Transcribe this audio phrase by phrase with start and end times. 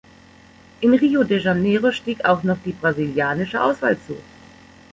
[0.85, 4.17] In Rio de Janeiro stieg auch noch die brasilianische Auswahl zu.